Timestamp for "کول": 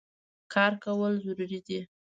0.83-1.13